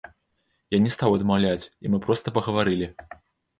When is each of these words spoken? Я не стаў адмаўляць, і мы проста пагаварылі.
Я 0.75 0.79
не 0.85 0.93
стаў 0.95 1.17
адмаўляць, 1.19 1.69
і 1.85 1.93
мы 1.93 1.97
проста 2.09 2.35
пагаварылі. 2.41 2.91